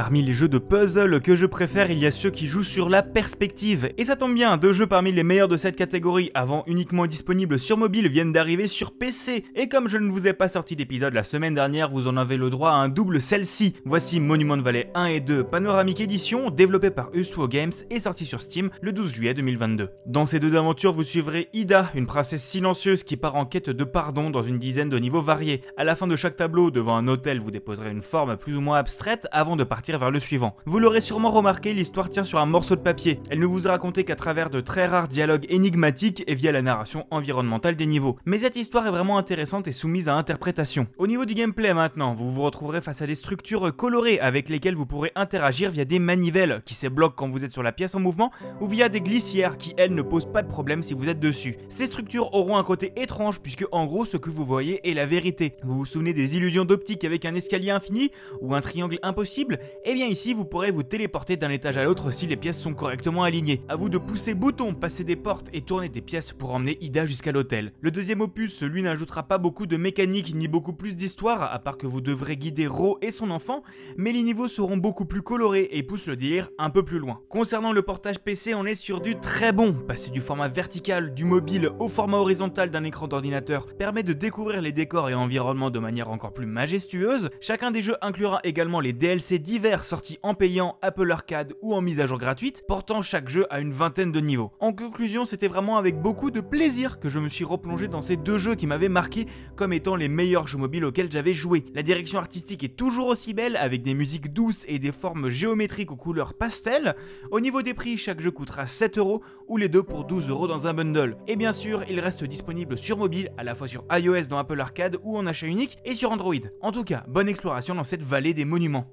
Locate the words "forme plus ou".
28.00-28.62